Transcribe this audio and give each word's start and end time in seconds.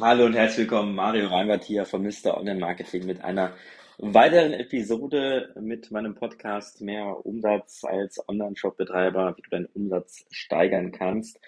Hallo 0.00 0.24
und 0.26 0.34
herzlich 0.34 0.68
willkommen, 0.68 0.96
Mario 0.96 1.28
Reinwart 1.28 1.62
hier 1.62 1.84
von 1.84 2.02
Mr. 2.02 2.36
Online 2.36 2.58
Marketing 2.58 3.06
mit 3.06 3.22
einer 3.22 3.52
weiteren 3.98 4.52
Episode 4.52 5.54
mit 5.60 5.92
meinem 5.92 6.16
Podcast 6.16 6.80
Mehr 6.80 7.24
Umsatz 7.24 7.84
als 7.84 8.28
Online-Shop-Betreiber, 8.28 9.36
wie 9.36 9.42
du 9.42 9.50
deinen 9.50 9.66
Umsatz 9.66 10.26
steigern 10.32 10.90
kannst. 10.90 11.38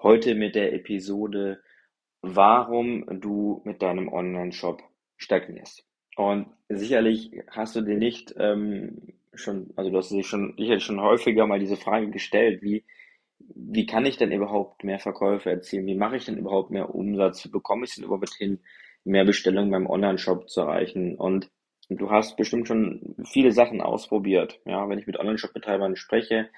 Heute 0.00 0.36
mit 0.36 0.54
der 0.54 0.72
Episode, 0.74 1.60
warum 2.20 3.20
du 3.20 3.62
mit 3.64 3.82
deinem 3.82 4.06
Online-Shop 4.08 4.80
stagnierst. 5.16 5.84
Und 6.14 6.46
sicherlich 6.68 7.32
hast 7.50 7.74
du 7.74 7.80
dir 7.80 7.96
nicht 7.96 8.32
ähm, 8.38 9.12
schon, 9.34 9.72
also 9.74 9.90
du 9.90 9.98
hast 9.98 10.12
dir 10.12 10.22
schon 10.22 10.54
sicherlich 10.56 10.84
schon 10.84 11.00
häufiger 11.00 11.48
mal 11.48 11.58
diese 11.58 11.76
Frage 11.76 12.10
gestellt, 12.10 12.62
wie 12.62 12.84
wie 13.54 13.86
kann 13.86 14.06
ich 14.06 14.16
denn 14.16 14.32
überhaupt 14.32 14.84
mehr 14.84 14.98
Verkäufe 14.98 15.50
erzielen? 15.50 15.86
Wie 15.86 15.94
mache 15.94 16.16
ich 16.16 16.24
denn 16.24 16.38
überhaupt 16.38 16.70
mehr 16.70 16.94
Umsatz? 16.94 17.44
Wie 17.44 17.50
bekomme 17.50 17.84
ich 17.84 17.94
denn 17.94 18.04
überhaupt 18.04 18.34
hin, 18.34 18.60
mehr 19.04 19.24
Bestellungen 19.24 19.70
beim 19.70 19.86
Online-Shop 19.86 20.48
zu 20.48 20.62
erreichen? 20.62 21.16
Und 21.16 21.50
du 21.88 22.10
hast 22.10 22.36
bestimmt 22.36 22.68
schon 22.68 23.16
viele 23.24 23.52
Sachen 23.52 23.80
ausprobiert. 23.80 24.60
Ja, 24.64 24.88
wenn 24.88 24.98
ich 24.98 25.06
mit 25.06 25.18
Online-Shop-Betreibern 25.18 25.96
spreche, 25.96 26.50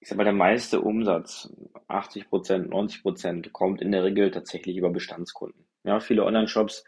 ich 0.00 0.08
sag 0.08 0.18
mal, 0.18 0.24
der 0.24 0.32
meiste 0.32 0.80
Umsatz, 0.80 1.54
80 1.86 2.28
Prozent, 2.28 2.70
90 2.70 3.02
Prozent, 3.02 3.52
kommt 3.52 3.80
in 3.80 3.92
der 3.92 4.02
Regel 4.04 4.30
tatsächlich 4.32 4.76
über 4.76 4.90
Bestandskunden. 4.90 5.66
Ja, 5.84 6.00
viele 6.00 6.24
Online-Shops 6.24 6.84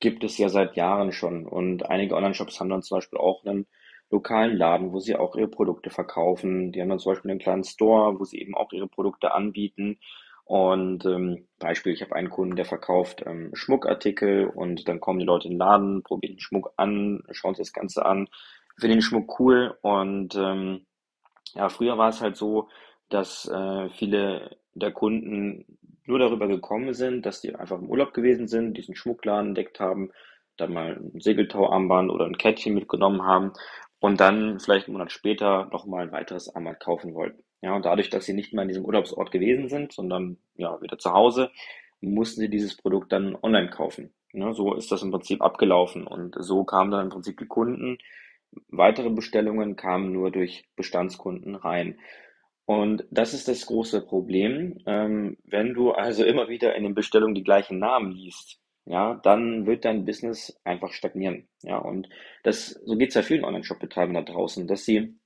gibt 0.00 0.24
es 0.24 0.38
ja 0.38 0.48
seit 0.48 0.76
Jahren 0.76 1.12
schon 1.12 1.46
und 1.46 1.88
einige 1.88 2.16
Online-Shops 2.16 2.58
haben 2.58 2.70
dann 2.70 2.82
zum 2.82 2.98
Beispiel 2.98 3.18
auch 3.18 3.44
einen 3.44 3.66
lokalen 4.10 4.56
Laden, 4.56 4.92
wo 4.92 5.00
sie 5.00 5.16
auch 5.16 5.36
ihre 5.36 5.48
Produkte 5.48 5.90
verkaufen. 5.90 6.72
Die 6.72 6.80
haben 6.80 6.88
dann 6.88 6.98
zum 6.98 7.12
Beispiel 7.12 7.30
einen 7.30 7.40
kleinen 7.40 7.64
Store, 7.64 8.18
wo 8.18 8.24
sie 8.24 8.40
eben 8.40 8.54
auch 8.54 8.72
ihre 8.72 8.88
Produkte 8.88 9.34
anbieten. 9.34 9.98
Und 10.44 11.04
ähm, 11.04 11.46
Beispiel, 11.58 11.92
ich 11.92 12.00
habe 12.00 12.16
einen 12.16 12.30
Kunden, 12.30 12.56
der 12.56 12.64
verkauft 12.64 13.22
ähm, 13.26 13.50
Schmuckartikel 13.52 14.46
und 14.46 14.88
dann 14.88 14.98
kommen 14.98 15.18
die 15.18 15.26
Leute 15.26 15.46
in 15.46 15.54
den 15.54 15.58
Laden, 15.58 16.02
probieren 16.02 16.36
den 16.36 16.40
Schmuck 16.40 16.72
an, 16.76 17.22
schauen 17.32 17.54
sich 17.54 17.66
das 17.66 17.74
Ganze 17.74 18.06
an, 18.06 18.28
finden 18.78 18.96
den 18.96 19.02
Schmuck 19.02 19.38
cool 19.38 19.76
und 19.82 20.34
ähm, 20.36 20.86
ja, 21.54 21.68
früher 21.68 21.98
war 21.98 22.08
es 22.08 22.22
halt 22.22 22.36
so, 22.38 22.68
dass 23.10 23.46
äh, 23.46 23.90
viele 23.90 24.56
der 24.72 24.92
Kunden 24.92 25.78
nur 26.06 26.18
darüber 26.18 26.48
gekommen 26.48 26.94
sind, 26.94 27.26
dass 27.26 27.42
die 27.42 27.54
einfach 27.54 27.78
im 27.78 27.90
Urlaub 27.90 28.14
gewesen 28.14 28.48
sind, 28.48 28.74
diesen 28.74 28.96
Schmuckladen 28.96 29.48
entdeckt 29.48 29.80
haben, 29.80 30.12
dann 30.56 30.72
mal 30.72 30.96
ein 30.96 31.20
Segeltauarmband 31.20 32.10
oder 32.10 32.24
ein 32.24 32.38
Kettchen 32.38 32.74
mitgenommen 32.74 33.22
haben 33.22 33.52
und 34.00 34.20
dann 34.20 34.60
vielleicht 34.60 34.86
einen 34.86 34.94
Monat 34.94 35.12
später 35.12 35.68
nochmal 35.72 36.04
ein 36.04 36.12
weiteres 36.12 36.54
Armband 36.54 36.80
kaufen 36.80 37.14
wollten. 37.14 37.42
Ja, 37.60 37.74
und 37.74 37.84
dadurch, 37.84 38.10
dass 38.10 38.24
sie 38.24 38.34
nicht 38.34 38.52
mehr 38.52 38.62
an 38.62 38.68
diesem 38.68 38.84
Urlaubsort 38.84 39.30
gewesen 39.30 39.68
sind, 39.68 39.92
sondern 39.92 40.38
ja 40.54 40.80
wieder 40.80 40.98
zu 40.98 41.12
Hause, 41.12 41.50
mussten 42.00 42.40
sie 42.40 42.48
dieses 42.48 42.76
Produkt 42.76 43.12
dann 43.12 43.36
online 43.42 43.70
kaufen. 43.70 44.14
Ja, 44.32 44.52
so 44.52 44.74
ist 44.74 44.92
das 44.92 45.02
im 45.02 45.10
Prinzip 45.10 45.42
abgelaufen 45.42 46.06
und 46.06 46.36
so 46.38 46.64
kamen 46.64 46.90
dann 46.90 47.06
im 47.06 47.10
Prinzip 47.10 47.38
die 47.38 47.46
Kunden. 47.46 47.98
Weitere 48.68 49.10
Bestellungen 49.10 49.76
kamen 49.76 50.12
nur 50.12 50.30
durch 50.30 50.68
Bestandskunden 50.76 51.54
rein. 51.56 51.98
Und 52.66 53.04
das 53.10 53.34
ist 53.34 53.48
das 53.48 53.66
große 53.66 54.02
Problem. 54.02 54.78
Ähm, 54.86 55.38
wenn 55.44 55.74
du 55.74 55.92
also 55.92 56.22
immer 56.24 56.48
wieder 56.48 56.76
in 56.76 56.84
den 56.84 56.94
Bestellungen 56.94 57.34
die 57.34 57.42
gleichen 57.42 57.78
Namen 57.78 58.12
liest, 58.12 58.60
ja, 58.88 59.20
dann 59.22 59.66
wird 59.66 59.84
dein 59.84 60.06
Business 60.06 60.58
einfach 60.64 60.92
stagnieren. 60.92 61.46
Ja, 61.62 61.76
und 61.76 62.08
das, 62.42 62.70
so 62.84 62.96
geht 62.96 63.10
es 63.10 63.14
ja 63.14 63.22
vielen 63.22 63.44
Online-Shop-Betreibern 63.44 64.14
da 64.14 64.22
draußen, 64.22 64.66
dass 64.66 64.84
sie 64.84 65.18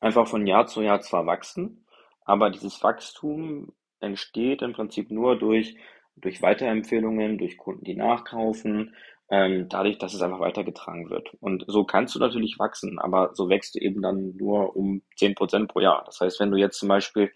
einfach 0.00 0.26
von 0.26 0.46
Jahr 0.46 0.66
zu 0.66 0.82
Jahr 0.82 1.00
zwar 1.00 1.24
wachsen, 1.24 1.86
aber 2.24 2.50
dieses 2.50 2.82
Wachstum 2.82 3.72
entsteht 4.00 4.62
im 4.62 4.72
Prinzip 4.72 5.12
nur 5.12 5.38
durch, 5.38 5.76
durch 6.16 6.42
Weiterempfehlungen, 6.42 7.38
durch 7.38 7.56
Kunden, 7.56 7.84
die 7.84 7.94
nachkaufen, 7.94 8.96
ähm, 9.30 9.68
dadurch, 9.68 9.98
dass 9.98 10.14
es 10.14 10.22
einfach 10.22 10.40
weitergetragen 10.40 11.08
wird. 11.08 11.30
Und 11.40 11.64
so 11.68 11.84
kannst 11.84 12.16
du 12.16 12.18
natürlich 12.18 12.58
wachsen, 12.58 12.98
aber 12.98 13.30
so 13.34 13.48
wächst 13.48 13.76
du 13.76 13.78
eben 13.78 14.02
dann 14.02 14.34
nur 14.36 14.74
um 14.74 15.02
10% 15.18 15.68
pro 15.68 15.80
Jahr. 15.80 16.02
Das 16.04 16.20
heißt, 16.20 16.40
wenn 16.40 16.50
du 16.50 16.56
jetzt 16.56 16.78
zum 16.78 16.88
Beispiel 16.88 17.30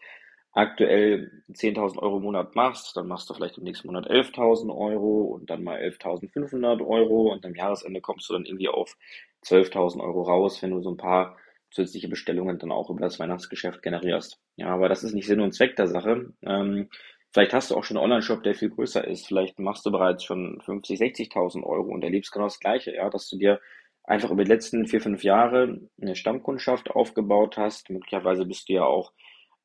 aktuell 0.53 1.31
10.000 1.53 1.99
Euro 1.99 2.19
im 2.19 2.25
Monat 2.25 2.55
machst, 2.55 2.97
dann 2.97 3.09
machst 3.09 3.29
du 3.29 3.35
vielleicht 3.35 3.59
im 3.59 3.65
nächsten 3.65 3.89
Monat 3.89 4.09
11.000 4.11 4.75
Euro 4.75 5.23
und 5.25 5.49
dann 5.49 5.65
mal 5.65 5.81
11.500 5.81 6.87
Euro 6.87 7.33
und 7.33 7.45
am 7.47 7.55
Jahresende 7.55 8.01
kommst 8.01 8.29
du 8.29 8.35
dann 8.35 8.45
irgendwie 8.45 8.69
auf 8.69 8.97
12.000 9.45 10.01
Euro 10.01 10.23
raus, 10.23 10.63
wenn 10.63 10.71
du 10.71 10.83
so 10.83 10.91
ein 10.91 10.99
paar 10.99 11.37
zusätzliche 11.71 12.09
Bestellungen 12.09 12.59
dann 12.59 12.71
auch 12.71 12.91
über 12.91 13.01
das 13.01 13.19
Weihnachtsgeschäft 13.19 13.83
generierst. 13.83 14.39
Ja, 14.57 14.69
aber 14.69 14.89
das 14.91 15.03
ist 15.05 15.15
nicht 15.15 15.27
Sinn 15.27 15.41
und 15.41 15.53
Zweck 15.53 15.75
der 15.77 15.87
Sache. 15.87 16.33
Ähm, 16.43 16.91
vielleicht 17.33 17.55
hast 17.55 17.71
du 17.71 17.77
auch 17.77 17.85
schon 17.85 17.97
einen 17.97 18.05
Online-Shop, 18.05 18.43
der 18.43 18.55
viel 18.55 18.69
größer 18.69 19.07
ist. 19.07 19.27
Vielleicht 19.27 19.59
machst 19.59 19.87
du 19.87 19.91
bereits 19.91 20.23
schon 20.23 20.61
50, 20.61 21.01
60.000 21.01 21.65
Euro 21.65 21.91
und 21.91 22.05
erlebst 22.05 22.31
genau 22.31 22.45
das 22.45 22.61
Gleiche, 22.61 22.95
ja, 22.95 23.09
dass 23.09 23.29
du 23.31 23.39
dir 23.39 23.59
einfach 24.05 24.31
über 24.31 24.45
die 24.45 24.51
letzten 24.51 24.87
vier, 24.87 25.01
fünf 25.01 25.25
Jahre 25.25 25.81
eine 26.01 26.15
Stammkundschaft 26.15 26.91
aufgebaut 26.91 27.57
hast. 27.57 27.89
Möglicherweise 27.89 28.45
bist 28.45 28.69
du 28.69 28.75
ja 28.75 28.85
auch 28.85 29.13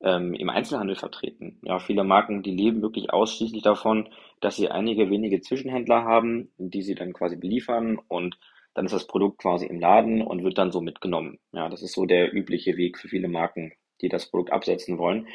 ähm, 0.00 0.34
im 0.34 0.48
Einzelhandel 0.48 0.96
vertreten. 0.96 1.58
Ja, 1.62 1.78
viele 1.78 2.04
Marken, 2.04 2.42
die 2.42 2.54
leben 2.54 2.82
wirklich 2.82 3.12
ausschließlich 3.12 3.62
davon, 3.62 4.08
dass 4.40 4.56
sie 4.56 4.70
einige 4.70 5.10
wenige 5.10 5.40
Zwischenhändler 5.40 6.04
haben, 6.04 6.52
die 6.58 6.82
sie 6.82 6.94
dann 6.94 7.12
quasi 7.12 7.36
beliefern 7.36 7.98
und 8.08 8.38
dann 8.74 8.86
ist 8.86 8.94
das 8.94 9.08
Produkt 9.08 9.38
quasi 9.38 9.66
im 9.66 9.80
Laden 9.80 10.22
und 10.22 10.44
wird 10.44 10.56
dann 10.56 10.70
so 10.70 10.80
mitgenommen. 10.80 11.38
Ja, 11.52 11.68
das 11.68 11.82
ist 11.82 11.94
so 11.94 12.06
der 12.06 12.32
übliche 12.32 12.76
Weg 12.76 12.98
für 12.98 13.08
viele 13.08 13.28
Marken, 13.28 13.72
die 14.00 14.08
das 14.08 14.30
Produkt 14.30 14.52
absetzen 14.52 14.98
wollen. 14.98 15.26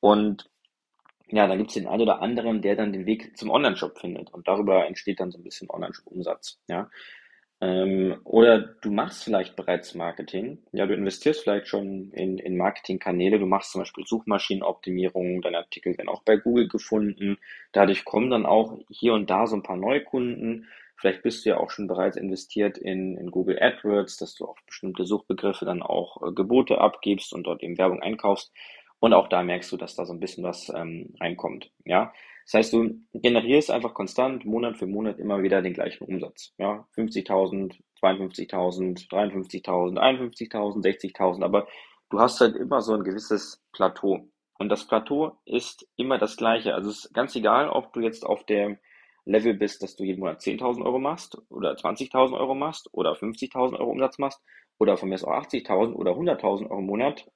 Und 0.00 0.50
ja, 1.28 1.46
dann 1.46 1.58
gibt 1.58 1.70
es 1.70 1.74
den 1.74 1.86
einen 1.86 2.02
oder 2.02 2.20
anderen, 2.20 2.62
der 2.62 2.74
dann 2.74 2.92
den 2.92 3.06
Weg 3.06 3.36
zum 3.36 3.50
Online-Shop 3.50 3.98
findet 3.98 4.32
und 4.32 4.48
darüber 4.48 4.86
entsteht 4.86 5.20
dann 5.20 5.30
so 5.30 5.38
ein 5.38 5.44
bisschen 5.44 5.70
Online-Shop-Umsatz. 5.70 6.58
Ja, 6.68 6.90
ähm, 7.60 8.20
oder 8.24 8.60
du 8.60 8.90
machst 8.92 9.24
vielleicht 9.24 9.56
bereits 9.56 9.94
Marketing. 9.94 10.58
Ja, 10.72 10.86
du 10.86 10.94
investierst 10.94 11.42
vielleicht 11.42 11.66
schon 11.66 12.12
in, 12.12 12.38
in 12.38 12.56
Marketingkanäle. 12.56 13.38
Du 13.38 13.46
machst 13.46 13.72
zum 13.72 13.80
Beispiel 13.80 14.06
Suchmaschinenoptimierung. 14.06 15.42
Deine 15.42 15.58
Artikel 15.58 15.96
werden 15.98 16.08
auch 16.08 16.22
bei 16.22 16.36
Google 16.36 16.68
gefunden. 16.68 17.38
Dadurch 17.72 18.04
kommen 18.04 18.30
dann 18.30 18.46
auch 18.46 18.78
hier 18.88 19.14
und 19.14 19.28
da 19.28 19.46
so 19.46 19.56
ein 19.56 19.64
paar 19.64 19.76
Neukunden. 19.76 20.68
Vielleicht 20.96 21.22
bist 21.22 21.44
du 21.44 21.50
ja 21.50 21.58
auch 21.58 21.70
schon 21.70 21.88
bereits 21.88 22.16
investiert 22.16 22.78
in, 22.78 23.16
in 23.16 23.30
Google 23.30 23.58
AdWords, 23.60 24.16
dass 24.18 24.34
du 24.34 24.46
auf 24.46 24.58
bestimmte 24.66 25.04
Suchbegriffe 25.04 25.64
dann 25.64 25.82
auch 25.82 26.22
äh, 26.22 26.32
Gebote 26.32 26.80
abgibst 26.80 27.32
und 27.32 27.44
dort 27.44 27.62
eben 27.62 27.78
Werbung 27.78 28.02
einkaufst. 28.02 28.52
Und 29.00 29.14
auch 29.14 29.28
da 29.28 29.42
merkst 29.42 29.70
du, 29.70 29.76
dass 29.76 29.94
da 29.94 30.04
so 30.06 30.12
ein 30.12 30.20
bisschen 30.20 30.44
was 30.44 30.72
ähm, 30.74 31.14
reinkommt. 31.20 31.70
Ja, 31.84 32.12
das 32.50 32.54
heißt, 32.54 32.72
du 32.72 32.94
generierst 33.12 33.70
einfach 33.70 33.92
konstant 33.92 34.46
Monat 34.46 34.78
für 34.78 34.86
Monat 34.86 35.18
immer 35.18 35.42
wieder 35.42 35.60
den 35.60 35.74
gleichen 35.74 36.04
Umsatz. 36.04 36.54
Ja, 36.56 36.88
50.000, 36.96 37.76
52.000, 38.00 39.06
53.000, 39.10 39.98
51.000, 39.98 40.82
60.000, 40.82 41.44
aber 41.44 41.68
du 42.08 42.18
hast 42.20 42.40
halt 42.40 42.56
immer 42.56 42.80
so 42.80 42.94
ein 42.94 43.04
gewisses 43.04 43.62
Plateau. 43.72 44.30
Und 44.58 44.70
das 44.70 44.86
Plateau 44.86 45.36
ist 45.44 45.86
immer 45.96 46.16
das 46.16 46.38
gleiche. 46.38 46.74
Also 46.74 46.88
es 46.88 47.04
ist 47.04 47.12
ganz 47.12 47.36
egal, 47.36 47.68
ob 47.68 47.92
du 47.92 48.00
jetzt 48.00 48.24
auf 48.24 48.44
der 48.46 48.78
Level 49.26 49.52
bist, 49.52 49.82
dass 49.82 49.96
du 49.96 50.04
jeden 50.04 50.20
Monat 50.20 50.40
10.000 50.40 50.82
Euro 50.86 50.98
machst 50.98 51.36
oder 51.50 51.72
20.000 51.72 52.32
Euro 52.32 52.54
machst 52.54 52.88
oder 52.92 53.12
50.000 53.12 53.78
Euro 53.78 53.90
Umsatz 53.90 54.18
machst 54.18 54.42
oder 54.78 54.96
von 54.96 55.10
mir 55.10 55.16
aus 55.16 55.24
auch 55.24 55.42
80.000 55.42 55.92
oder 55.92 56.12
100.000 56.12 56.70
Euro 56.70 56.78
im 56.78 56.86
Monat. 56.86 57.30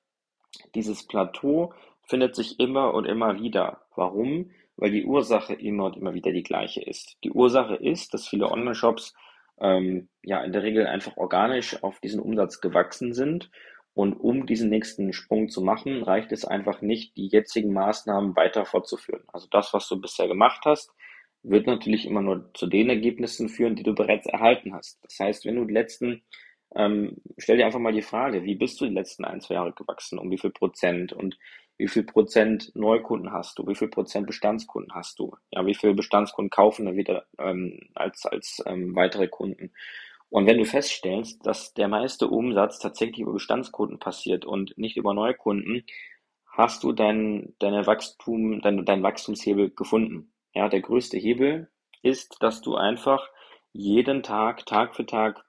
Dieses 0.74 1.06
Plateau 1.06 1.74
findet 2.02 2.34
sich 2.34 2.58
immer 2.58 2.94
und 2.94 3.04
immer 3.04 3.38
wieder. 3.38 3.82
Warum? 3.94 4.50
Weil 4.76 4.90
die 4.90 5.04
Ursache 5.04 5.54
immer 5.54 5.86
und 5.86 5.96
immer 5.96 6.14
wieder 6.14 6.32
die 6.32 6.42
gleiche 6.42 6.82
ist. 6.82 7.16
Die 7.24 7.30
Ursache 7.30 7.76
ist, 7.76 8.14
dass 8.14 8.28
viele 8.28 8.50
Online-Shops 8.50 9.14
ähm, 9.60 10.08
ja 10.22 10.42
in 10.42 10.52
der 10.52 10.62
Regel 10.62 10.86
einfach 10.86 11.16
organisch 11.16 11.82
auf 11.82 12.00
diesen 12.00 12.20
Umsatz 12.20 12.60
gewachsen 12.60 13.14
sind. 13.14 13.50
Und 13.94 14.14
um 14.14 14.46
diesen 14.46 14.70
nächsten 14.70 15.12
Sprung 15.12 15.50
zu 15.50 15.60
machen, 15.60 16.02
reicht 16.02 16.32
es 16.32 16.46
einfach 16.46 16.80
nicht, 16.80 17.16
die 17.16 17.28
jetzigen 17.28 17.74
Maßnahmen 17.74 18.34
weiter 18.36 18.64
fortzuführen. 18.64 19.22
Also 19.32 19.48
das, 19.50 19.74
was 19.74 19.86
du 19.86 20.00
bisher 20.00 20.28
gemacht 20.28 20.62
hast, 20.64 20.90
wird 21.42 21.66
natürlich 21.66 22.06
immer 22.06 22.22
nur 22.22 22.50
zu 22.54 22.66
den 22.66 22.88
Ergebnissen 22.88 23.48
führen, 23.48 23.76
die 23.76 23.82
du 23.82 23.94
bereits 23.94 24.26
erhalten 24.26 24.74
hast. 24.74 24.98
Das 25.04 25.18
heißt, 25.18 25.44
wenn 25.44 25.56
du 25.56 25.64
die 25.66 25.74
letzten, 25.74 26.22
ähm, 26.74 27.16
stell 27.36 27.58
dir 27.58 27.66
einfach 27.66 27.80
mal 27.80 27.92
die 27.92 28.00
Frage, 28.00 28.44
wie 28.44 28.54
bist 28.54 28.80
du 28.80 28.86
die 28.86 28.94
letzten 28.94 29.24
ein, 29.24 29.40
zwei 29.40 29.54
Jahre 29.54 29.72
gewachsen, 29.72 30.18
um 30.18 30.30
wie 30.30 30.38
viel 30.38 30.52
Prozent 30.52 31.12
und 31.12 31.36
wie 31.82 31.88
viel 31.88 32.04
Prozent 32.04 32.70
Neukunden 32.76 33.32
hast 33.32 33.58
du? 33.58 33.66
Wie 33.66 33.74
viel 33.74 33.88
Prozent 33.88 34.28
Bestandskunden 34.28 34.94
hast 34.94 35.18
du? 35.18 35.36
Ja, 35.50 35.66
wie 35.66 35.74
viele 35.74 35.94
Bestandskunden 35.94 36.48
kaufen 36.48 36.86
dann 36.86 36.96
wieder 36.96 37.26
ähm, 37.38 37.80
als, 37.94 38.24
als 38.24 38.62
ähm, 38.66 38.94
weitere 38.94 39.26
Kunden? 39.26 39.72
Und 40.30 40.46
wenn 40.46 40.58
du 40.58 40.64
feststellst, 40.64 41.44
dass 41.44 41.74
der 41.74 41.88
meiste 41.88 42.28
Umsatz 42.28 42.78
tatsächlich 42.78 43.18
über 43.18 43.32
Bestandskunden 43.32 43.98
passiert 43.98 44.44
und 44.44 44.78
nicht 44.78 44.96
über 44.96 45.12
Neukunden, 45.12 45.84
hast 46.46 46.84
du 46.84 46.92
dein, 46.92 47.52
deine 47.58 47.84
Wachstum, 47.84 48.60
dein, 48.60 48.84
dein 48.84 49.02
Wachstumshebel 49.02 49.70
gefunden. 49.70 50.32
Ja, 50.54 50.68
der 50.68 50.82
größte 50.82 51.18
Hebel 51.18 51.68
ist, 52.02 52.36
dass 52.38 52.60
du 52.60 52.76
einfach 52.76 53.28
jeden 53.72 54.22
Tag, 54.22 54.66
Tag 54.66 54.94
für 54.94 55.04
Tag 55.04 55.44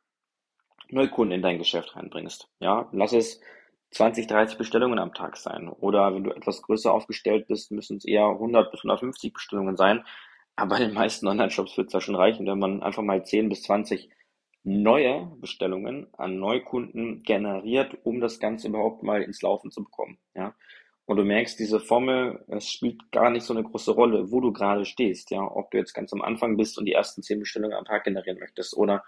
Neukunden 0.89 1.35
in 1.35 1.41
dein 1.43 1.59
Geschäft 1.59 1.95
reinbringst. 1.95 2.49
Ja, 2.59 2.89
lass 2.91 3.13
es 3.13 3.39
20, 3.93 4.27
30 4.27 4.57
Bestellungen 4.57 4.99
am 4.99 5.13
Tag 5.13 5.37
sein. 5.37 5.69
Oder 5.69 6.13
wenn 6.13 6.23
du 6.23 6.31
etwas 6.31 6.61
größer 6.61 6.91
aufgestellt 6.91 7.47
bist, 7.47 7.71
müssen 7.71 7.97
es 7.97 8.05
eher 8.05 8.25
100 8.25 8.71
bis 8.71 8.81
150 8.81 9.33
Bestellungen 9.33 9.77
sein. 9.77 10.03
Aber 10.55 10.75
bei 10.75 10.79
den 10.79 10.93
meisten 10.93 11.27
Online-Shops 11.27 11.77
wird 11.77 11.87
es 11.87 11.93
ja 11.93 12.01
schon 12.01 12.15
reichen, 12.15 12.45
wenn 12.45 12.59
man 12.59 12.83
einfach 12.83 13.03
mal 13.03 13.23
10 13.23 13.49
bis 13.49 13.63
20 13.63 14.09
neue 14.63 15.31
Bestellungen 15.41 16.07
an 16.17 16.39
Neukunden 16.39 17.23
generiert, 17.23 17.97
um 18.03 18.19
das 18.19 18.39
Ganze 18.39 18.69
überhaupt 18.69 19.03
mal 19.03 19.21
ins 19.21 19.41
Laufen 19.41 19.71
zu 19.71 19.83
bekommen. 19.83 20.17
Ja? 20.35 20.55
Und 21.05 21.17
du 21.17 21.25
merkst, 21.25 21.59
diese 21.59 21.79
Formel, 21.79 22.43
es 22.47 22.69
spielt 22.69 23.11
gar 23.11 23.29
nicht 23.29 23.45
so 23.45 23.53
eine 23.53 23.63
große 23.63 23.91
Rolle, 23.91 24.31
wo 24.31 24.39
du 24.39 24.53
gerade 24.53 24.85
stehst, 24.85 25.31
ja, 25.31 25.41
ob 25.41 25.69
du 25.71 25.77
jetzt 25.77 25.93
ganz 25.93 26.13
am 26.13 26.21
Anfang 26.21 26.55
bist 26.55 26.77
und 26.77 26.85
die 26.85 26.93
ersten 26.93 27.21
zehn 27.21 27.39
Bestellungen 27.39 27.77
am 27.77 27.83
Tag 27.83 28.05
generieren 28.05 28.39
möchtest 28.39 28.75
oder 28.77 29.03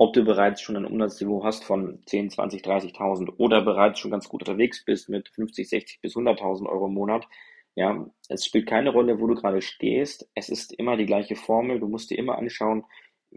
ob 0.00 0.14
du 0.14 0.24
bereits 0.24 0.62
schon 0.62 0.78
ein 0.78 0.86
Umsatzniveau 0.86 1.44
hast 1.44 1.62
von 1.62 2.02
10, 2.06 2.30
20, 2.30 2.62
30.000 2.62 3.34
oder 3.36 3.60
bereits 3.60 3.98
schon 3.98 4.10
ganz 4.10 4.30
gut 4.30 4.40
unterwegs 4.40 4.82
bist 4.82 5.10
mit 5.10 5.28
50, 5.28 5.68
60 5.68 6.00
bis 6.00 6.16
100.000 6.16 6.66
Euro 6.70 6.86
im 6.86 6.94
Monat. 6.94 7.26
Ja, 7.74 8.06
es 8.30 8.46
spielt 8.46 8.66
keine 8.66 8.88
Rolle, 8.92 9.20
wo 9.20 9.26
du 9.26 9.34
gerade 9.34 9.60
stehst. 9.60 10.26
Es 10.34 10.48
ist 10.48 10.72
immer 10.72 10.96
die 10.96 11.04
gleiche 11.04 11.36
Formel. 11.36 11.80
Du 11.80 11.86
musst 11.86 12.10
dir 12.10 12.16
immer 12.16 12.38
anschauen, 12.38 12.86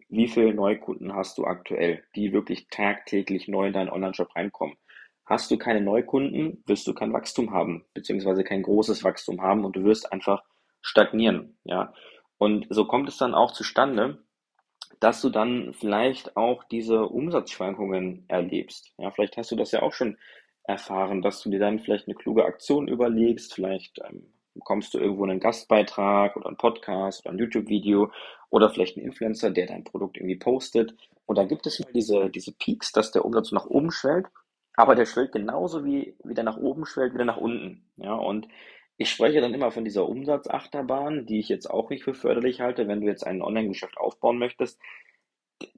wie 0.07 0.29
viele 0.29 0.53
Neukunden 0.53 1.13
hast 1.13 1.37
du 1.37 1.43
aktuell, 1.43 2.01
die 2.15 2.31
wirklich 2.31 2.67
tagtäglich 2.69 3.49
neu 3.49 3.67
in 3.67 3.73
deinen 3.73 3.89
Online-Shop 3.89 4.33
reinkommen. 4.33 4.77
Hast 5.25 5.51
du 5.51 5.57
keine 5.57 5.81
Neukunden, 5.81 6.63
wirst 6.65 6.87
du 6.87 6.93
kein 6.93 7.11
Wachstum 7.11 7.51
haben, 7.51 7.83
beziehungsweise 7.93 8.45
kein 8.45 8.61
großes 8.61 9.03
Wachstum 9.03 9.41
haben 9.41 9.65
und 9.65 9.75
du 9.75 9.83
wirst 9.83 10.13
einfach 10.13 10.41
stagnieren, 10.81 11.57
ja. 11.65 11.93
Und 12.37 12.67
so 12.69 12.85
kommt 12.85 13.09
es 13.09 13.17
dann 13.17 13.33
auch 13.33 13.51
zustande, 13.51 14.23
dass 14.99 15.21
du 15.21 15.29
dann 15.29 15.73
vielleicht 15.73 16.37
auch 16.37 16.63
diese 16.63 17.07
Umsatzschwankungen 17.07 18.25
erlebst. 18.27 18.93
Ja, 18.97 19.11
vielleicht 19.11 19.37
hast 19.37 19.51
du 19.51 19.55
das 19.55 19.71
ja 19.71 19.81
auch 19.81 19.93
schon 19.93 20.17
erfahren, 20.63 21.21
dass 21.21 21.41
du 21.41 21.49
dir 21.49 21.59
dann 21.59 21.79
vielleicht 21.79 22.07
eine 22.07 22.15
kluge 22.15 22.45
Aktion 22.45 22.87
überlegst, 22.87 23.53
vielleicht 23.53 23.99
ähm, 23.99 24.33
bekommst 24.53 24.93
du 24.93 24.99
irgendwo 24.99 25.23
einen 25.23 25.39
Gastbeitrag 25.39 26.35
oder 26.37 26.47
einen 26.47 26.57
Podcast 26.57 27.25
oder 27.25 27.33
ein 27.33 27.39
YouTube-Video 27.39 28.11
oder 28.49 28.69
vielleicht 28.69 28.97
einen 28.97 29.07
Influencer, 29.07 29.51
der 29.51 29.67
dein 29.67 29.83
Produkt 29.83 30.17
irgendwie 30.17 30.37
postet. 30.37 30.95
Und 31.25 31.37
dann 31.37 31.47
gibt 31.47 31.65
es 31.65 31.79
mal 31.79 31.91
diese, 31.93 32.29
diese 32.29 32.53
Peaks, 32.53 32.91
dass 32.91 33.11
der 33.11 33.25
Umsatz 33.25 33.51
nach 33.51 33.65
oben 33.65 33.91
schwellt 33.91 34.27
aber 34.75 34.95
der 34.95 35.05
schwellt 35.05 35.31
genauso 35.31 35.85
wie, 35.85 36.15
wie 36.23 36.33
der 36.33 36.43
nach 36.43 36.57
oben 36.57 36.85
schwellt, 36.85 37.13
wieder 37.13 37.25
nach 37.25 37.37
unten. 37.37 37.85
Ja, 37.97 38.15
und 38.15 38.47
ich 38.97 39.09
spreche 39.09 39.41
dann 39.41 39.53
immer 39.53 39.71
von 39.71 39.83
dieser 39.83 40.07
Umsatzachterbahn, 40.07 41.25
die 41.25 41.39
ich 41.39 41.49
jetzt 41.49 41.69
auch 41.69 41.89
nicht 41.89 42.03
für 42.03 42.13
förderlich 42.13 42.61
halte, 42.61 42.87
wenn 42.87 43.01
du 43.01 43.07
jetzt 43.07 43.25
ein 43.25 43.41
Online-Geschäft 43.41 43.97
aufbauen 43.97 44.37
möchtest. 44.37 44.79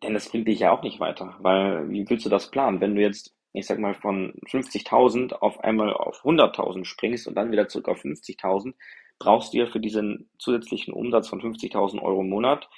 Denn 0.03 0.13
das 0.13 0.29
bringt 0.29 0.47
dich 0.47 0.59
ja 0.59 0.71
auch 0.71 0.83
nicht 0.83 0.99
weiter, 0.99 1.35
weil 1.39 1.89
wie 1.89 2.09
willst 2.09 2.25
du 2.25 2.29
das 2.29 2.51
planen? 2.51 2.81
Wenn 2.81 2.95
du 2.95 3.01
jetzt, 3.01 3.33
ich 3.53 3.65
sag 3.67 3.79
mal, 3.79 3.93
von 3.93 4.33
50.000 4.49 5.33
auf 5.33 5.59
einmal 5.63 5.93
auf 5.93 6.23
100.000 6.23 6.85
springst 6.85 7.27
und 7.27 7.35
dann 7.35 7.51
wieder 7.51 7.67
zurück 7.67 7.87
auf 7.87 8.03
50.000, 8.03 8.73
brauchst 9.19 9.53
du 9.53 9.57
ja 9.59 9.67
für 9.67 9.79
diesen 9.79 10.29
zusätzlichen 10.39 10.93
Umsatz 10.93 11.29
von 11.29 11.41
50.000 11.41 12.01
Euro 12.01 12.21
im 12.21 12.29
Monat 12.29 12.69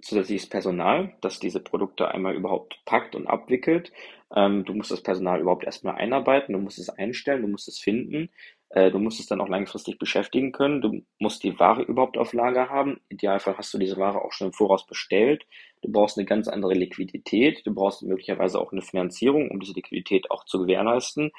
zusätzliches 0.00 0.48
Personal, 0.48 1.16
das 1.20 1.40
diese 1.40 1.60
Produkte 1.60 2.08
einmal 2.08 2.34
überhaupt 2.34 2.80
packt 2.84 3.14
und 3.14 3.26
abwickelt. 3.26 3.92
Ähm, 4.34 4.64
du 4.64 4.74
musst 4.74 4.90
das 4.90 5.02
Personal 5.02 5.40
überhaupt 5.40 5.64
erstmal 5.64 5.96
einarbeiten, 5.96 6.52
du 6.52 6.60
musst 6.60 6.78
es 6.78 6.88
einstellen, 6.88 7.42
du 7.42 7.48
musst 7.48 7.68
es 7.68 7.78
finden, 7.78 8.30
du 8.70 8.98
musst 8.98 9.18
es 9.18 9.26
dann 9.26 9.40
auch 9.40 9.48
langfristig 9.48 9.98
beschäftigen 9.98 10.52
können, 10.52 10.82
du 10.82 11.02
musst 11.18 11.42
die 11.42 11.58
Ware 11.58 11.82
überhaupt 11.82 12.18
auf 12.18 12.34
Lager 12.34 12.68
haben. 12.68 13.00
Idealfall 13.08 13.56
hast 13.56 13.72
du 13.72 13.78
diese 13.78 13.96
Ware 13.96 14.22
auch 14.22 14.32
schon 14.32 14.48
im 14.48 14.52
Voraus 14.52 14.86
bestellt. 14.86 15.46
Du 15.82 15.90
brauchst 15.90 16.18
eine 16.18 16.26
ganz 16.26 16.48
andere 16.48 16.74
Liquidität, 16.74 17.66
du 17.66 17.74
brauchst 17.74 18.02
möglicherweise 18.02 18.60
auch 18.60 18.72
eine 18.72 18.82
Finanzierung, 18.82 19.50
um 19.50 19.60
diese 19.60 19.72
Liquidität 19.72 20.30
auch 20.30 20.44
zu 20.44 20.58
gewährleisten. 20.58 21.30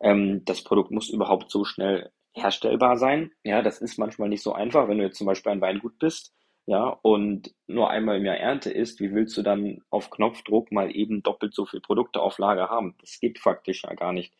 Ähm, 0.00 0.44
das 0.44 0.62
Produkt 0.62 0.90
muss 0.92 1.08
überhaupt 1.08 1.50
so 1.50 1.64
schnell 1.64 2.10
herstellbar 2.34 2.98
sein. 2.98 3.32
Ja, 3.42 3.62
das 3.62 3.80
ist 3.80 3.98
manchmal 3.98 4.28
nicht 4.28 4.42
so 4.42 4.52
einfach, 4.52 4.88
wenn 4.88 4.98
du 4.98 5.04
jetzt 5.04 5.18
zum 5.18 5.26
Beispiel 5.26 5.52
ein 5.52 5.60
Weingut 5.60 5.98
bist 5.98 6.36
ja, 6.66 6.98
und 7.02 7.54
nur 7.68 7.90
einmal 7.90 8.16
im 8.16 8.24
Jahr 8.24 8.38
Ernte 8.38 8.70
ist, 8.70 8.98
wie 8.98 9.14
willst 9.14 9.36
du 9.36 9.42
dann 9.42 9.82
auf 9.88 10.10
Knopfdruck 10.10 10.72
mal 10.72 10.94
eben 10.94 11.22
doppelt 11.22 11.54
so 11.54 11.64
viel 11.64 11.80
Produkte 11.80 12.20
auf 12.20 12.38
Lager 12.38 12.68
haben? 12.68 12.96
Das 13.00 13.20
geht 13.20 13.38
faktisch 13.38 13.84
ja 13.84 13.94
gar 13.94 14.12
nicht. 14.12 14.34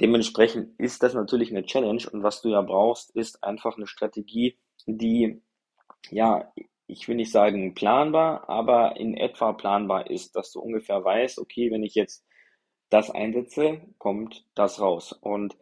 Dementsprechend 0.00 0.78
ist 0.78 1.02
das 1.02 1.14
natürlich 1.14 1.50
eine 1.50 1.64
Challenge 1.64 2.02
und 2.10 2.22
was 2.22 2.40
du 2.40 2.48
ja 2.48 2.62
brauchst, 2.62 3.14
ist 3.14 3.44
einfach 3.44 3.76
eine 3.76 3.86
Strategie, 3.86 4.58
die, 4.86 5.42
ja, 6.10 6.50
ich 6.86 7.06
will 7.06 7.16
nicht 7.16 7.30
sagen 7.30 7.74
planbar, 7.74 8.48
aber 8.48 8.96
in 8.96 9.14
etwa 9.14 9.52
planbar 9.52 10.10
ist, 10.10 10.36
dass 10.36 10.52
du 10.52 10.60
ungefähr 10.60 11.04
weißt, 11.04 11.38
okay, 11.38 11.70
wenn 11.70 11.82
ich 11.82 11.94
jetzt 11.94 12.24
das 12.88 13.10
einsetze, 13.10 13.82
kommt 13.98 14.44
das 14.54 14.80
raus. 14.80 15.12
Und 15.12 15.56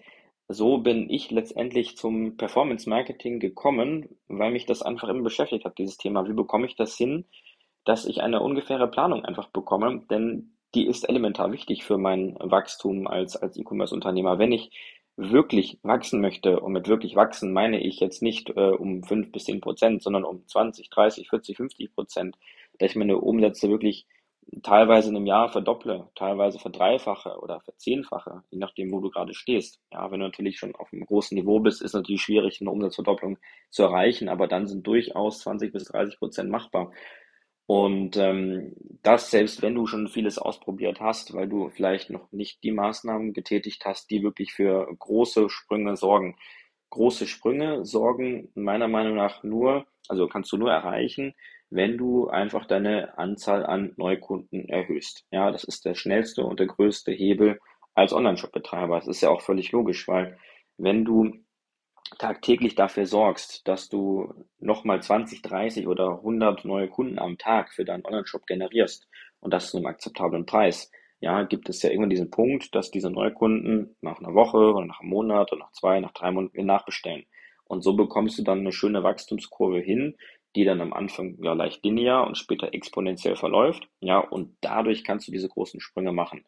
so 0.48 0.78
bin 0.78 1.10
ich 1.10 1.30
letztendlich 1.30 1.96
zum 1.96 2.36
Performance 2.36 2.88
Marketing 2.88 3.38
gekommen, 3.38 4.08
weil 4.28 4.50
mich 4.50 4.64
das 4.64 4.82
einfach 4.82 5.08
immer 5.08 5.22
beschäftigt 5.22 5.64
hat, 5.64 5.78
dieses 5.78 5.98
Thema. 5.98 6.26
Wie 6.26 6.32
bekomme 6.32 6.66
ich 6.66 6.74
das 6.74 6.96
hin, 6.96 7.26
dass 7.84 8.06
ich 8.06 8.22
eine 8.22 8.40
ungefähre 8.40 8.90
Planung 8.90 9.24
einfach 9.24 9.48
bekomme? 9.48 10.06
Denn 10.10 10.56
die 10.74 10.86
ist 10.86 11.08
elementar 11.08 11.52
wichtig 11.52 11.84
für 11.84 11.98
mein 11.98 12.36
Wachstum 12.40 13.06
als, 13.06 13.36
als 13.36 13.56
E-Commerce-Unternehmer. 13.56 14.38
Wenn 14.38 14.52
ich 14.52 14.70
wirklich 15.16 15.78
wachsen 15.82 16.20
möchte, 16.20 16.60
und 16.60 16.72
mit 16.72 16.86
wirklich 16.86 17.16
wachsen 17.16 17.52
meine 17.52 17.80
ich 17.80 17.98
jetzt 17.98 18.22
nicht 18.22 18.50
äh, 18.50 18.70
um 18.70 19.02
fünf 19.02 19.32
bis 19.32 19.44
zehn 19.44 19.60
Prozent, 19.60 20.02
sondern 20.02 20.24
um 20.24 20.46
20, 20.46 20.90
30, 20.90 21.28
40, 21.28 21.56
50 21.56 21.94
Prozent, 21.94 22.36
dass 22.78 22.90
ich 22.90 22.96
meine 22.96 23.18
Umsätze 23.18 23.68
wirklich 23.68 24.06
teilweise 24.62 25.10
in 25.10 25.16
einem 25.16 25.26
Jahr 25.26 25.50
verdopple, 25.50 26.08
teilweise 26.14 26.58
verdreifache 26.58 27.38
oder 27.40 27.60
verzehnfache, 27.60 28.42
je 28.50 28.58
nachdem, 28.58 28.92
wo 28.92 29.00
du 29.00 29.10
gerade 29.10 29.34
stehst. 29.34 29.80
Ja, 29.92 30.10
wenn 30.10 30.20
du 30.20 30.26
natürlich 30.26 30.58
schon 30.58 30.74
auf 30.74 30.92
einem 30.92 31.04
großen 31.04 31.34
Niveau 31.34 31.60
bist, 31.60 31.82
ist 31.82 31.94
natürlich 31.94 32.22
schwierig, 32.22 32.60
eine 32.60 32.70
Umsatzverdopplung 32.70 33.38
zu 33.70 33.82
erreichen, 33.82 34.28
aber 34.28 34.46
dann 34.48 34.66
sind 34.66 34.86
durchaus 34.86 35.40
20 35.40 35.72
bis 35.72 35.84
30 35.84 36.18
Prozent 36.18 36.50
machbar. 36.50 36.92
Und 37.68 38.16
ähm, 38.16 38.72
das 39.02 39.30
selbst, 39.30 39.60
wenn 39.60 39.74
du 39.74 39.86
schon 39.86 40.08
vieles 40.08 40.38
ausprobiert 40.38 41.00
hast, 41.00 41.34
weil 41.34 41.50
du 41.50 41.68
vielleicht 41.68 42.08
noch 42.08 42.32
nicht 42.32 42.64
die 42.64 42.72
Maßnahmen 42.72 43.34
getätigt 43.34 43.84
hast, 43.84 44.10
die 44.10 44.22
wirklich 44.22 44.54
für 44.54 44.88
große 44.98 45.50
Sprünge 45.50 45.94
sorgen. 45.94 46.38
Große 46.88 47.26
Sprünge 47.26 47.84
sorgen 47.84 48.50
meiner 48.54 48.88
Meinung 48.88 49.16
nach 49.16 49.42
nur, 49.42 49.86
also 50.08 50.28
kannst 50.28 50.50
du 50.50 50.56
nur 50.56 50.72
erreichen, 50.72 51.34
wenn 51.68 51.98
du 51.98 52.28
einfach 52.28 52.64
deine 52.64 53.18
Anzahl 53.18 53.66
an 53.66 53.92
Neukunden 53.98 54.66
erhöhst. 54.70 55.26
Ja, 55.30 55.50
das 55.50 55.64
ist 55.64 55.84
der 55.84 55.94
schnellste 55.94 56.44
und 56.44 56.60
der 56.60 56.68
größte 56.68 57.12
Hebel 57.12 57.60
als 57.94 58.14
Online-Shop-Betreiber. 58.14 58.96
Das 58.96 59.08
ist 59.08 59.20
ja 59.20 59.28
auch 59.28 59.42
völlig 59.42 59.72
logisch, 59.72 60.08
weil 60.08 60.38
wenn 60.78 61.04
du 61.04 61.34
tagtäglich 62.18 62.74
dafür 62.74 63.06
sorgst, 63.06 63.66
dass 63.68 63.88
du 63.88 64.46
nochmal 64.58 65.02
20, 65.02 65.42
30 65.42 65.86
oder 65.86 66.18
100 66.18 66.64
neue 66.64 66.88
Kunden 66.88 67.18
am 67.18 67.38
Tag 67.38 67.72
für 67.72 67.84
deinen 67.84 68.04
Online-Shop 68.04 68.46
generierst 68.46 69.08
und 69.40 69.52
das 69.52 69.70
zu 69.70 69.76
einem 69.76 69.86
akzeptablen 69.86 70.46
Preis, 70.46 70.90
ja, 71.20 71.42
gibt 71.42 71.68
es 71.68 71.82
ja 71.82 71.90
irgendwann 71.90 72.10
diesen 72.10 72.30
Punkt, 72.30 72.74
dass 72.74 72.90
diese 72.90 73.10
Neukunden 73.10 73.96
nach 74.00 74.18
einer 74.20 74.34
Woche 74.34 74.58
oder 74.58 74.86
nach 74.86 75.00
einem 75.00 75.10
Monat 75.10 75.52
oder 75.52 75.62
nach 75.62 75.72
zwei, 75.72 76.00
nach 76.00 76.12
drei 76.12 76.30
Monaten 76.30 76.64
nachbestellen. 76.64 77.26
Und 77.64 77.82
so 77.82 77.94
bekommst 77.94 78.38
du 78.38 78.42
dann 78.44 78.60
eine 78.60 78.72
schöne 78.72 79.02
Wachstumskurve 79.02 79.80
hin, 79.80 80.16
die 80.54 80.64
dann 80.64 80.80
am 80.80 80.92
Anfang 80.92 81.36
ja 81.42 81.52
leicht 81.52 81.84
linear 81.84 82.26
und 82.26 82.38
später 82.38 82.72
exponentiell 82.72 83.36
verläuft. 83.36 83.88
Ja, 84.00 84.18
und 84.18 84.56
dadurch 84.60 85.04
kannst 85.04 85.28
du 85.28 85.32
diese 85.32 85.48
großen 85.48 85.80
Sprünge 85.80 86.12
machen. 86.12 86.44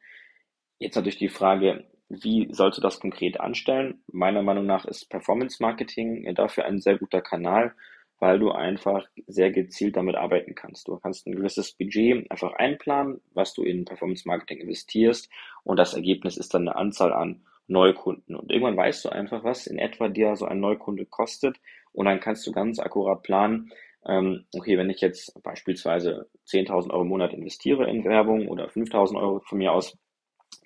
Jetzt 0.79 0.97
natürlich 0.97 1.19
die 1.19 1.29
Frage, 1.29 1.85
wie 2.11 2.49
sollst 2.51 2.77
du 2.77 2.83
das 2.83 2.99
konkret 2.99 3.41
anstellen? 3.41 4.03
Meiner 4.11 4.43
Meinung 4.43 4.67
nach 4.67 4.85
ist 4.85 5.09
Performance 5.09 5.63
Marketing 5.63 6.35
dafür 6.35 6.65
ein 6.65 6.81
sehr 6.81 6.99
guter 6.99 7.23
Kanal, 7.23 7.73
weil 8.19 8.41
du 8.41 8.51
einfach 8.51 9.07
sehr 9.29 9.53
gezielt 9.53 9.97
damit 9.97 10.17
arbeiten 10.17 10.57
kannst. 10.57 10.89
Du 10.89 10.99
kannst 10.99 11.27
ein 11.27 11.37
gewisses 11.37 11.73
Budget 11.73 12.29
einfach 12.31 12.53
einplanen, 12.55 13.21
was 13.33 13.55
du 13.55 13.63
in 13.63 13.85
Performance 13.85 14.27
Marketing 14.27 14.59
investierst 14.59 15.31
und 15.63 15.79
das 15.79 15.95
Ergebnis 15.95 16.37
ist 16.37 16.53
dann 16.53 16.69
eine 16.69 16.77
Anzahl 16.77 17.13
an 17.13 17.43
Neukunden. 17.69 18.35
Und 18.35 18.51
irgendwann 18.51 18.77
weißt 18.77 19.05
du 19.05 19.11
einfach, 19.11 19.45
was 19.45 19.69
in 19.69 19.79
etwa 19.79 20.09
dir 20.09 20.35
so 20.35 20.47
ein 20.47 20.59
Neukunde 20.59 21.07
kostet 21.07 21.59
und 21.93 22.07
dann 22.07 22.19
kannst 22.19 22.45
du 22.45 22.53
ganz 22.53 22.81
akkurat 22.81 23.23
planen, 23.23 23.71
ähm, 24.05 24.47
okay, 24.55 24.77
wenn 24.77 24.91
ich 24.91 25.01
jetzt 25.01 25.41
beispielsweise 25.45 26.29
10.000 26.49 26.91
Euro 26.91 27.03
im 27.03 27.09
Monat 27.09 27.33
investiere 27.33 27.89
in 27.89 28.05
Werbung 28.05 28.49
oder 28.49 28.67
5.000 28.67 29.17
Euro 29.17 29.41
von 29.41 29.59
mir 29.59 29.73
aus, 29.73 29.97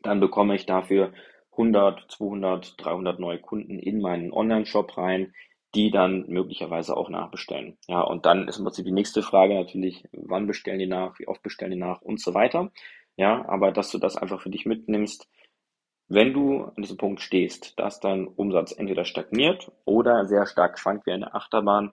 dann 0.02 0.20
bekomme 0.20 0.54
ich 0.54 0.66
dafür 0.66 1.12
100, 1.56 2.10
200, 2.10 2.74
300 2.78 3.18
neue 3.18 3.38
Kunden 3.38 3.78
in 3.78 4.00
meinen 4.00 4.32
Online-Shop 4.32 4.96
rein, 4.96 5.34
die 5.74 5.90
dann 5.90 6.24
möglicherweise 6.28 6.96
auch 6.96 7.10
nachbestellen. 7.10 7.76
Ja, 7.88 8.00
und 8.00 8.26
dann 8.26 8.48
ist 8.48 8.58
im 8.58 8.64
Prinzip 8.64 8.84
die 8.84 8.92
nächste 8.92 9.22
Frage 9.22 9.54
natürlich, 9.54 10.04
wann 10.12 10.46
bestellen 10.46 10.78
die 10.78 10.86
nach, 10.86 11.18
wie 11.18 11.26
oft 11.26 11.42
bestellen 11.42 11.72
die 11.72 11.78
nach 11.78 12.00
und 12.00 12.20
so 12.20 12.34
weiter. 12.34 12.70
Ja, 13.16 13.44
aber 13.48 13.72
dass 13.72 13.90
du 13.90 13.98
das 13.98 14.16
einfach 14.16 14.40
für 14.40 14.50
dich 14.50 14.66
mitnimmst, 14.66 15.28
wenn 16.08 16.32
du 16.32 16.64
an 16.64 16.82
diesem 16.82 16.96
Punkt 16.96 17.20
stehst, 17.20 17.78
dass 17.78 17.98
dein 17.98 18.26
Umsatz 18.26 18.72
entweder 18.76 19.04
stagniert 19.04 19.72
oder 19.84 20.26
sehr 20.26 20.46
stark 20.46 20.78
schwankt 20.78 21.06
wie 21.06 21.12
eine 21.12 21.34
Achterbahn, 21.34 21.92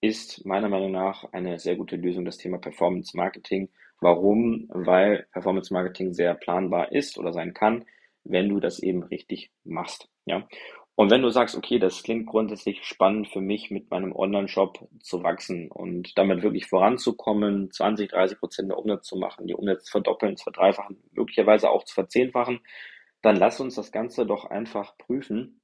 ist 0.00 0.44
meiner 0.44 0.68
Meinung 0.68 0.90
nach 0.90 1.32
eine 1.32 1.58
sehr 1.58 1.76
gute 1.76 1.96
Lösung 1.96 2.24
das 2.24 2.38
Thema 2.38 2.58
Performance 2.58 3.16
Marketing. 3.16 3.68
Warum? 4.00 4.66
Weil 4.68 5.28
Performance 5.32 5.72
Marketing 5.72 6.12
sehr 6.12 6.34
planbar 6.34 6.90
ist 6.90 7.18
oder 7.18 7.32
sein 7.32 7.54
kann, 7.54 7.84
wenn 8.24 8.48
du 8.48 8.60
das 8.60 8.82
eben 8.82 9.02
richtig 9.02 9.50
machst. 9.64 10.08
Ja. 10.26 10.46
Und 10.94 11.10
wenn 11.10 11.22
du 11.22 11.30
sagst, 11.30 11.56
okay, 11.56 11.78
das 11.78 12.02
klingt 12.02 12.26
grundsätzlich 12.26 12.84
spannend 12.84 13.28
für 13.28 13.40
mich, 13.40 13.70
mit 13.70 13.90
meinem 13.90 14.14
Online-Shop 14.14 14.88
zu 15.00 15.22
wachsen 15.22 15.70
und 15.70 16.16
damit 16.18 16.42
wirklich 16.42 16.66
voranzukommen, 16.66 17.70
20, 17.70 18.10
30 18.10 18.38
Prozent 18.38 18.68
der 18.70 18.78
Umsatz 18.78 19.06
zu 19.06 19.16
machen, 19.16 19.46
die 19.46 19.54
Umsätze 19.54 19.90
verdoppeln, 19.90 20.36
zu 20.36 20.44
verdreifachen, 20.44 21.02
möglicherweise 21.12 21.70
auch 21.70 21.84
zu 21.84 21.94
verzehnfachen, 21.94 22.60
dann 23.22 23.36
lass 23.36 23.60
uns 23.60 23.76
das 23.76 23.90
Ganze 23.90 24.26
doch 24.26 24.44
einfach 24.44 24.98
prüfen. 24.98 25.60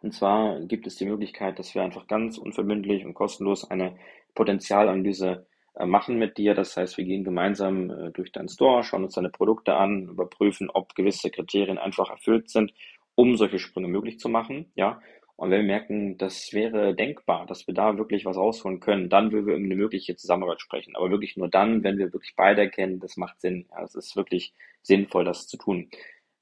Und 0.00 0.14
zwar 0.14 0.60
gibt 0.60 0.86
es 0.86 0.96
die 0.96 1.06
Möglichkeit, 1.06 1.58
dass 1.58 1.74
wir 1.74 1.82
einfach 1.82 2.06
ganz 2.06 2.38
unverbindlich 2.38 3.04
und 3.04 3.14
kostenlos 3.14 3.70
eine 3.70 3.96
Potenzialanalyse 4.34 5.46
machen 5.78 6.18
mit 6.18 6.38
dir. 6.38 6.54
Das 6.54 6.76
heißt, 6.76 6.98
wir 6.98 7.04
gehen 7.04 7.24
gemeinsam 7.24 7.90
äh, 7.90 8.10
durch 8.10 8.32
deinen 8.32 8.48
Store, 8.48 8.82
schauen 8.82 9.04
uns 9.04 9.14
deine 9.14 9.30
Produkte 9.30 9.74
an, 9.74 10.08
überprüfen, 10.08 10.70
ob 10.70 10.94
gewisse 10.94 11.30
Kriterien 11.30 11.78
einfach 11.78 12.10
erfüllt 12.10 12.50
sind, 12.50 12.72
um 13.14 13.36
solche 13.36 13.58
Sprünge 13.58 13.88
möglich 13.88 14.18
zu 14.18 14.28
machen. 14.28 14.70
Ja. 14.74 15.00
Und 15.36 15.50
wenn 15.50 15.62
wir 15.62 15.66
merken, 15.66 16.18
das 16.18 16.52
wäre 16.52 16.94
denkbar, 16.94 17.46
dass 17.46 17.66
wir 17.66 17.74
da 17.74 17.96
wirklich 17.98 18.24
was 18.24 18.36
rausholen 18.36 18.80
können, 18.80 19.08
dann 19.08 19.32
würden 19.32 19.46
wir 19.46 19.54
über 19.54 19.64
eine 19.64 19.74
mögliche 19.74 20.14
Zusammenarbeit 20.14 20.60
sprechen. 20.60 20.94
Aber 20.94 21.10
wirklich 21.10 21.36
nur 21.36 21.48
dann, 21.48 21.82
wenn 21.82 21.98
wir 21.98 22.12
wirklich 22.12 22.34
beide 22.36 22.60
erkennen, 22.60 23.00
das 23.00 23.16
macht 23.16 23.40
Sinn. 23.40 23.66
Ja, 23.70 23.82
es 23.82 23.94
ist 23.94 24.14
wirklich 24.14 24.52
sinnvoll, 24.82 25.24
das 25.24 25.48
zu 25.48 25.56
tun. 25.56 25.88